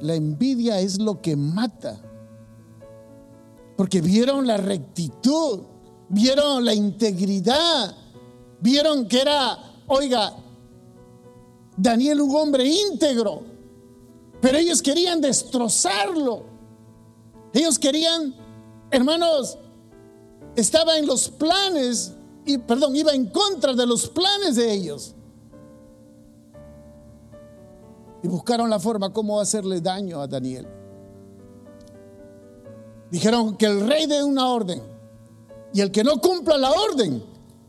[0.00, 1.98] La envidia es lo que mata.
[3.74, 5.60] Porque vieron la rectitud,
[6.10, 7.96] vieron la integridad,
[8.60, 10.36] vieron que era, oiga,
[11.78, 13.44] Daniel un hombre íntegro,
[14.42, 16.52] pero ellos querían destrozarlo.
[17.54, 18.41] Ellos querían
[18.92, 19.58] hermanos,
[20.54, 22.12] estaba en los planes,
[22.44, 25.14] y perdón, iba en contra de los planes de ellos.
[28.22, 30.68] Y buscaron la forma cómo hacerle daño a Daniel.
[33.10, 34.80] Dijeron que el rey dé una orden
[35.74, 37.22] y el que no cumpla la orden,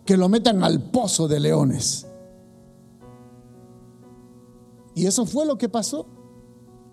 [0.06, 2.06] que lo metan al pozo de leones.
[4.96, 6.06] Y eso fue lo que pasó.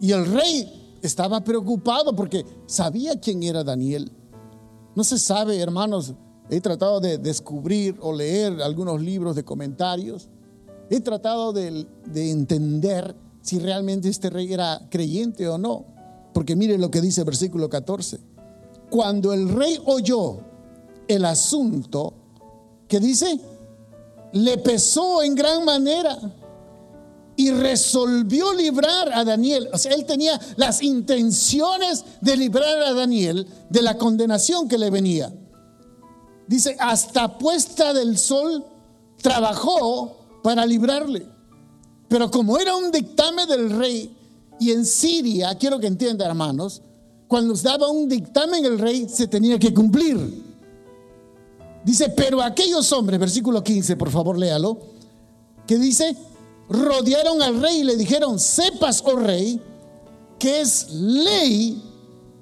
[0.00, 4.10] Y el rey estaba preocupado porque sabía quién era Daniel.
[5.00, 6.12] No se sabe, hermanos,
[6.50, 10.28] he tratado de descubrir o leer algunos libros de comentarios.
[10.90, 15.86] He tratado de, entender si realmente este rey era creyente o no.
[16.34, 18.20] Porque mire lo que dice el versículo 14.
[18.90, 20.40] Cuando el rey oyó
[21.08, 22.12] el asunto,
[22.86, 23.40] que dice?
[24.34, 26.18] Le pesó en gran manera
[27.40, 29.70] y resolvió librar a Daniel.
[29.72, 34.90] O sea, él tenía las intenciones de librar a Daniel de la condenación que le
[34.90, 35.32] venía.
[36.46, 38.62] Dice, hasta puesta del sol
[39.22, 41.26] trabajó para librarle.
[42.08, 44.14] Pero como era un dictamen del rey,
[44.58, 46.82] y en Siria, quiero que entienda hermanos,
[47.26, 50.44] cuando daba un dictamen el rey se tenía que cumplir.
[51.86, 54.78] Dice, pero aquellos hombres, versículo 15, por favor léalo,
[55.66, 56.14] que dice,
[56.70, 59.60] rodearon al rey y le dijeron, sepas, oh rey,
[60.38, 61.82] que es ley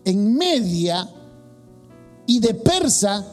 [0.05, 1.09] en Media
[2.27, 3.27] y de Persa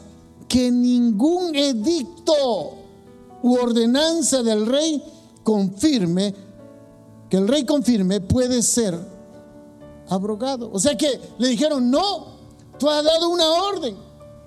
[0.48, 2.74] que ningún edicto
[3.42, 5.02] u ordenanza del rey
[5.44, 6.34] confirme,
[7.28, 8.98] que el rey confirme, puede ser
[10.08, 10.70] abrogado.
[10.72, 12.38] O sea que le dijeron, no,
[12.78, 13.96] tú has dado una orden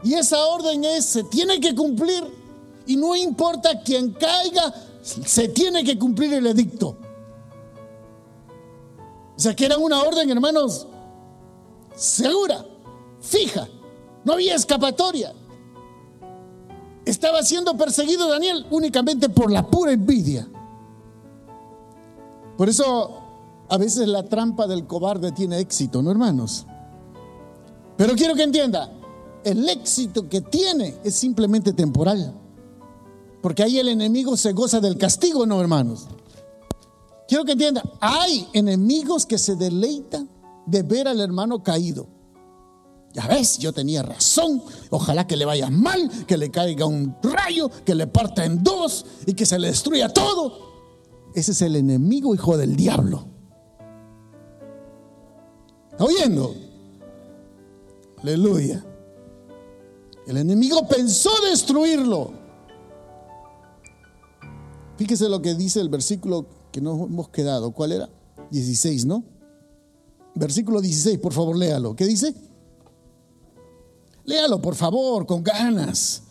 [0.04, 2.24] y esa orden es, se tiene que cumplir
[2.88, 6.98] y no importa quién caiga, se tiene que cumplir el edicto.
[9.36, 10.88] O sea que era una orden, hermanos,
[11.96, 12.66] segura,
[13.22, 13.68] fija,
[14.26, 15.34] no había escapatoria.
[17.06, 20.48] Estaba siendo perseguido Daniel únicamente por la pura envidia.
[22.58, 23.20] Por eso
[23.70, 26.66] a veces la trampa del cobarde tiene éxito, ¿no, hermanos?
[27.96, 28.92] Pero quiero que entienda,
[29.44, 32.34] el éxito que tiene es simplemente temporal.
[33.42, 36.08] Porque ahí el enemigo se goza del castigo, ¿no, hermanos?
[37.28, 40.30] Quiero que entienda, hay enemigos que se deleitan
[40.66, 42.08] de ver al hermano caído.
[43.14, 44.62] Ya ves, yo tenía razón.
[44.90, 49.06] Ojalá que le vaya mal, que le caiga un rayo, que le parta en dos
[49.26, 50.70] y que se le destruya todo.
[51.34, 53.26] Ese es el enemigo, hijo del diablo.
[55.92, 56.56] ¿Está oyendo?
[58.22, 58.84] Aleluya.
[60.28, 62.39] El enemigo pensó destruirlo.
[65.00, 67.72] Fíjese lo que dice el versículo que nos hemos quedado.
[67.72, 68.10] ¿Cuál era?
[68.52, 69.24] 16, ¿no?
[70.36, 71.96] Versículo 16, por favor, léalo.
[71.96, 72.36] ¿Qué dice?
[74.26, 76.24] Léalo, por favor, con ganas,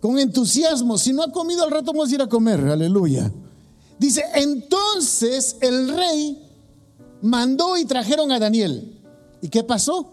[0.00, 0.98] con entusiasmo.
[0.98, 2.60] Si no ha comido al rato, vamos a ir a comer.
[2.60, 3.28] Aleluya.
[3.98, 6.48] Dice, entonces el rey
[7.22, 9.02] mandó y trajeron a Daniel.
[9.40, 10.12] ¿Y qué pasó?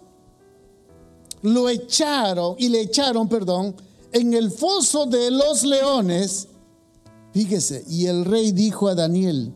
[1.44, 3.76] Lo echaron y le echaron, perdón,
[4.12, 6.48] en el foso de los leones.
[7.32, 9.54] Fíjese, y el rey dijo a Daniel,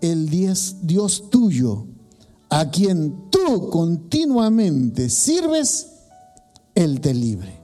[0.00, 1.86] el Dios, Dios tuyo,
[2.48, 5.90] a quien tú continuamente sirves,
[6.74, 7.60] él te libre.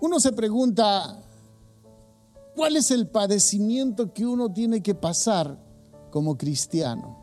[0.00, 1.18] Uno se pregunta,
[2.54, 5.58] ¿cuál es el padecimiento que uno tiene que pasar
[6.10, 7.18] como cristiano?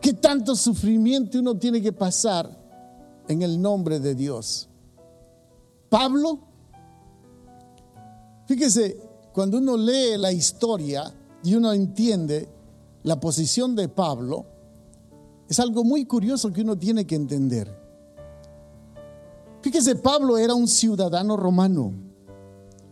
[0.00, 2.58] ¿Qué tanto sufrimiento uno tiene que pasar
[3.28, 4.68] en el nombre de Dios?
[5.88, 6.49] Pablo,
[8.50, 9.00] fíjese,
[9.32, 12.48] cuando uno lee la historia y uno entiende
[13.04, 14.44] la posición de Pablo,
[15.48, 17.72] es algo muy curioso que uno tiene que entender.
[19.62, 21.92] Fíjese, Pablo era un ciudadano romano.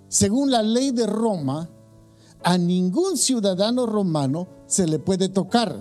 [0.07, 1.69] Según la ley de Roma,
[2.45, 5.77] a ningún ciudadano romano se le puede tocar.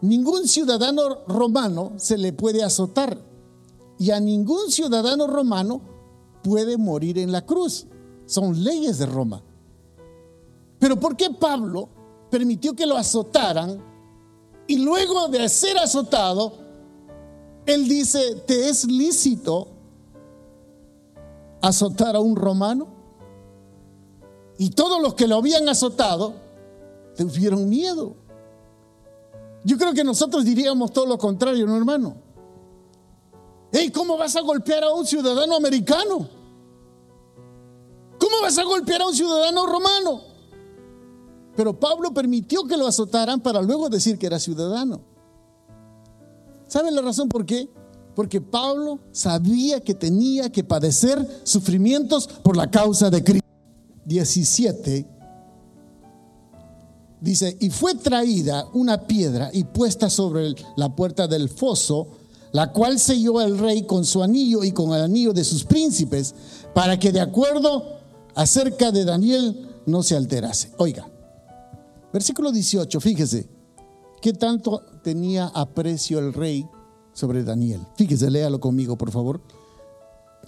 [0.00, 3.18] Ningún ciudadano romano se le puede azotar.
[3.98, 5.82] Y a ningún ciudadano romano
[6.42, 7.86] puede morir en la cruz.
[8.30, 9.42] Son leyes de Roma.
[10.78, 11.88] Pero ¿por qué Pablo
[12.30, 13.82] permitió que lo azotaran
[14.68, 16.52] y luego de ser azotado,
[17.66, 19.66] él dice, ¿te es lícito
[21.60, 22.86] azotar a un romano?
[24.58, 26.34] Y todos los que lo habían azotado
[27.16, 28.14] tuvieron miedo.
[29.64, 32.14] Yo creo que nosotros diríamos todo lo contrario, ¿no, hermano?
[33.72, 36.39] Hey, ¿cómo vas a golpear a un ciudadano americano?
[38.30, 40.22] ¿Cómo vas a golpear a un ciudadano romano?
[41.56, 45.00] Pero Pablo permitió que lo azotaran para luego decir que era ciudadano.
[46.68, 47.68] ¿Saben la razón por qué?
[48.14, 53.48] Porque Pablo sabía que tenía que padecer sufrimientos por la causa de Cristo.
[54.04, 55.06] 17
[57.20, 62.08] dice, y fue traída una piedra y puesta sobre la puerta del foso,
[62.52, 66.34] la cual selló el rey con su anillo y con el anillo de sus príncipes,
[66.72, 67.99] para que de acuerdo
[68.34, 70.72] acerca de Daniel no se alterase.
[70.78, 71.06] Oiga,
[72.12, 73.48] Versículo 18, fíjese,
[74.20, 76.66] ¿qué tanto tenía aprecio el rey
[77.12, 77.80] sobre Daniel?
[77.96, 79.40] Fíjese, léalo conmigo, por favor.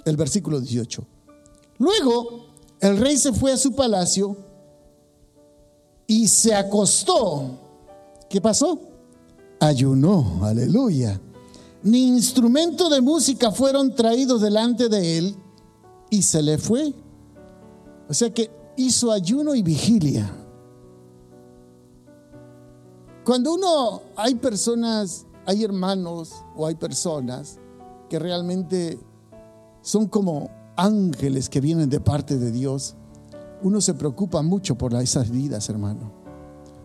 [0.05, 1.05] El versículo 18.
[1.79, 2.47] Luego,
[2.81, 4.37] el rey se fue a su palacio
[6.07, 7.59] y se acostó.
[8.29, 8.81] ¿Qué pasó?
[9.61, 11.21] Ayunó, aleluya.
[11.85, 15.37] Ni instrumento de música fueron traídos delante de él
[16.11, 16.93] y se le fue.
[18.13, 20.31] O sea que hizo ayuno y vigilia.
[23.25, 27.59] Cuando uno, hay personas, hay hermanos o hay personas
[28.11, 28.99] que realmente
[29.81, 32.97] son como ángeles que vienen de parte de Dios,
[33.63, 36.13] uno se preocupa mucho por esas vidas, hermano.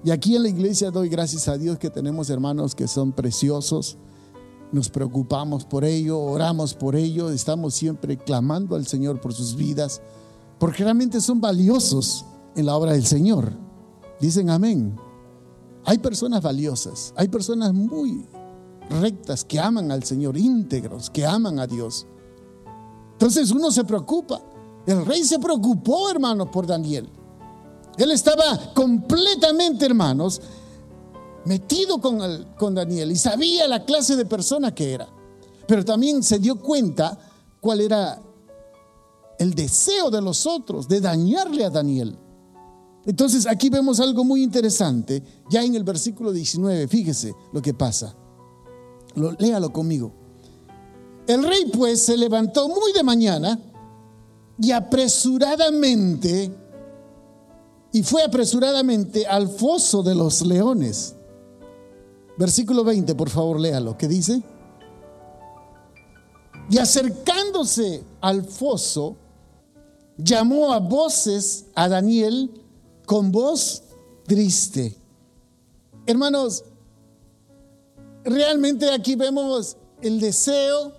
[0.06, 3.98] Y aquí en la iglesia doy gracias a Dios que tenemos hermanos que son preciosos.
[4.72, 10.02] Nos preocupamos por ello, oramos por ello, estamos siempre clamando al Señor por sus vidas,
[10.60, 13.54] porque realmente son valiosos en la obra del Señor.
[14.20, 14.96] Dicen amén.
[15.86, 18.26] Hay personas valiosas, hay personas muy
[18.90, 22.06] rectas que aman al Señor, íntegros, que aman a Dios.
[23.14, 24.42] Entonces uno se preocupa.
[24.86, 27.10] El rey se preocupó, hermanos, por Daniel.
[27.98, 30.42] Él estaba completamente, hermanos,
[31.46, 32.20] metido con,
[32.58, 35.08] con Daniel y sabía la clase de persona que era.
[35.68, 37.18] Pero también se dio cuenta
[37.60, 38.22] cuál era
[39.40, 42.18] el deseo de los otros de dañarle a Daniel.
[43.06, 48.16] Entonces aquí vemos algo muy interesante, ya en el versículo 19, fíjese lo que pasa.
[49.40, 50.12] léalo conmigo.
[51.26, 53.60] El rey pues se levantó muy de mañana
[54.60, 56.52] y apresuradamente,
[57.94, 61.16] y fue apresuradamente al foso de los leones.
[62.38, 63.98] Versículo 20, por favor, léalo.
[63.98, 64.42] ¿Qué dice?
[66.70, 69.16] Y acercándose al foso,
[70.18, 72.52] llamó a voces a Daniel
[73.06, 73.84] con voz
[74.26, 74.98] triste.
[76.06, 76.64] Hermanos,
[78.24, 80.94] realmente aquí vemos el deseo,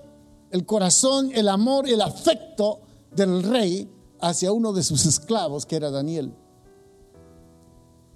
[0.50, 2.80] el corazón, el amor, el afecto
[3.14, 3.88] del rey
[4.20, 6.32] hacia uno de sus esclavos, que era Daniel.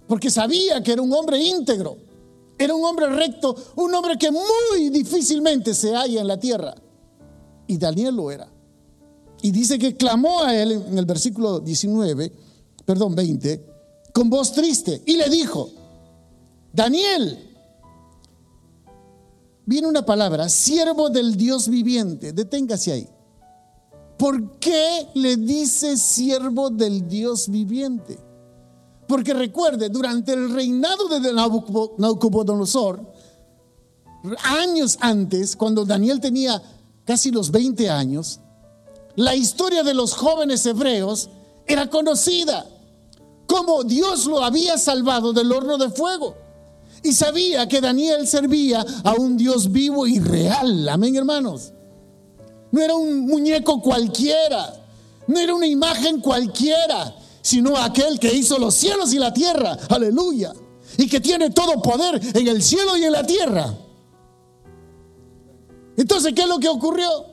[0.06, 1.96] Porque sabía que era un hombre íntegro,
[2.58, 6.74] era un hombre recto, un hombre que muy difícilmente se halla en la tierra.
[7.66, 8.51] Y Daniel lo era.
[9.42, 12.32] Y dice que clamó a él en el versículo 19,
[12.84, 13.66] perdón, 20,
[14.14, 15.68] con voz triste y le dijo,
[16.72, 17.38] Daniel,
[19.66, 23.08] viene una palabra, siervo del Dios viviente, deténgase ahí.
[24.16, 28.18] ¿Por qué le dice siervo del Dios viviente?
[29.08, 33.04] Porque recuerde, durante el reinado de Nabucodonosor,
[34.44, 36.62] años antes, cuando Daniel tenía
[37.04, 38.38] casi los 20 años,
[39.16, 41.28] la historia de los jóvenes hebreos
[41.66, 42.66] era conocida,
[43.46, 46.36] como Dios lo había salvado del horno de fuego.
[47.02, 50.88] Y sabía que Daniel servía a un Dios vivo y real.
[50.88, 51.72] Amén, hermanos.
[52.70, 54.72] No era un muñeco cualquiera,
[55.26, 59.76] no era una imagen cualquiera, sino aquel que hizo los cielos y la tierra.
[59.88, 60.52] Aleluya.
[60.96, 63.74] Y que tiene todo poder en el cielo y en la tierra.
[65.96, 67.31] Entonces, ¿qué es lo que ocurrió?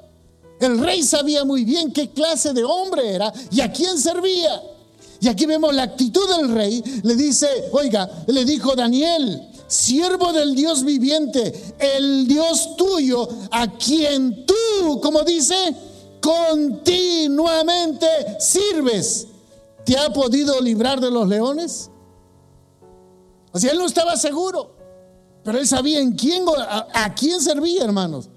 [0.59, 4.61] El rey sabía muy bien qué clase de hombre era y a quién servía.
[5.21, 6.83] Y aquí vemos la actitud del rey.
[7.03, 14.45] Le dice, oiga, le dijo Daniel, siervo del Dios viviente, el Dios tuyo, a quien
[14.45, 15.55] tú, como dice,
[16.21, 18.07] continuamente
[18.39, 19.27] sirves.
[19.85, 21.89] ¿Te ha podido librar de los leones?
[23.51, 24.75] O sea, él no estaba seguro,
[25.43, 28.29] pero él sabía en quién, a, a quién servía, hermanos.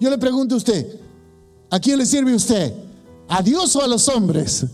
[0.00, 1.00] Yo le pregunto a usted,
[1.70, 2.74] ¿A quién le sirve usted?
[3.28, 4.66] ¿A Dios o a los hombres?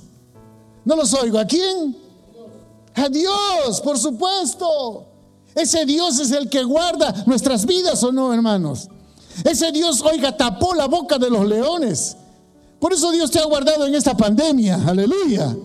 [0.85, 1.39] No los oigo.
[1.39, 1.97] ¿A quién?
[2.95, 5.07] A Dios, por supuesto.
[5.55, 8.89] Ese Dios es el que guarda nuestras vidas o no, hermanos.
[9.45, 12.17] Ese Dios, oiga, tapó la boca de los leones.
[12.79, 14.81] Por eso Dios te ha guardado en esta pandemia.
[14.87, 15.57] Aleluya.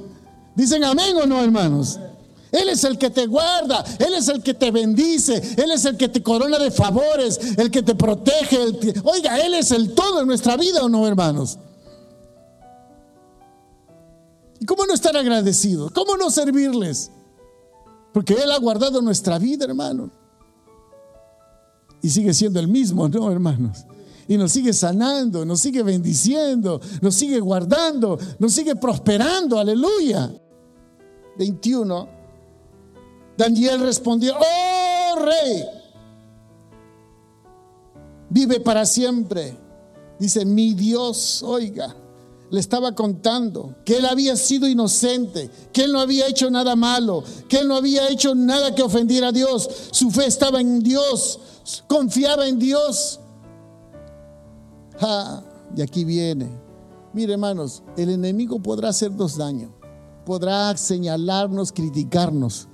[0.56, 2.00] Dicen amén o no, hermanos.
[2.52, 5.98] Él es el que te guarda, Él es el que te bendice, Él es el
[5.98, 8.58] que te corona de favores, el que te protege.
[9.04, 11.58] Oiga, Él es el todo en nuestra vida o no, hermanos.
[14.60, 15.92] ¿Y cómo no estar agradecidos?
[15.92, 17.12] ¿Cómo no servirles?
[18.14, 20.10] Porque Él ha guardado nuestra vida, hermanos.
[22.02, 23.86] Y sigue siendo el mismo, ¿no, hermanos?
[24.28, 30.32] Y nos sigue sanando, nos sigue bendiciendo, nos sigue guardando, nos sigue prosperando, aleluya.
[31.38, 32.17] 21
[33.38, 35.64] Daniel respondió, oh rey,
[38.30, 39.56] vive para siempre.
[40.20, 41.96] Dice, mi Dios, oiga,
[42.50, 47.24] le estaba contando que él había sido inocente, que él no había hecho nada malo,
[47.48, 49.70] que él no había hecho nada que ofendiera a Dios.
[49.92, 51.40] Su fe estaba en Dios,
[51.88, 53.20] confiaba en Dios.
[55.00, 55.44] Ah,
[55.76, 56.50] y aquí viene.
[57.14, 59.72] Mire, hermanos, el enemigo podrá hacernos daño,
[60.26, 62.68] podrá señalarnos, criticarnos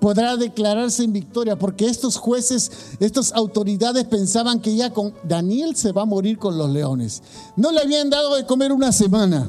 [0.00, 5.92] podrá declararse en victoria, porque estos jueces, estas autoridades pensaban que ya con Daniel se
[5.92, 7.22] va a morir con los leones.
[7.56, 9.48] No le habían dado de comer una semana.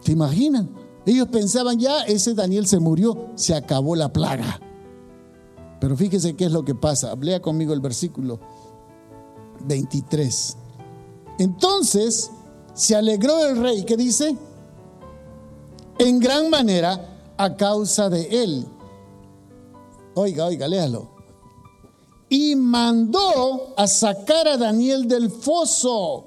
[0.00, 0.70] ¿Se imaginan?
[1.04, 4.60] Ellos pensaban ya, ese Daniel se murió, se acabó la plaga.
[5.80, 7.14] Pero fíjese qué es lo que pasa.
[7.16, 8.38] Lea conmigo el versículo
[9.64, 10.56] 23.
[11.38, 12.30] Entonces
[12.74, 14.36] se alegró el rey, ¿qué dice?
[15.98, 18.66] En gran manera a causa de él
[20.14, 21.08] Oiga, oiga, léalo.
[22.28, 26.26] Y mandó a sacar a Daniel del foso.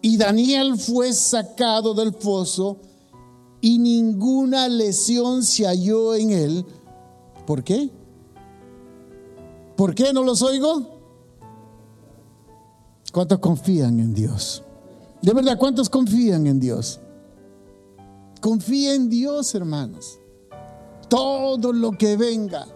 [0.00, 2.78] Y Daniel fue sacado del foso
[3.60, 6.66] y ninguna lesión se halló en él.
[7.46, 7.90] ¿Por qué?
[9.76, 10.98] ¿Por qué no los oigo?
[13.12, 14.62] ¿Cuántos confían en Dios?
[15.22, 17.00] De verdad, ¿cuántos confían en Dios?
[18.40, 20.20] Confía en Dios, hermanos.
[21.08, 22.66] Todo lo que venga,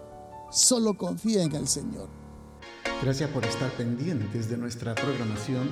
[0.52, 2.08] solo confía en el Señor.
[3.02, 5.70] Gracias por estar pendientes de nuestra programación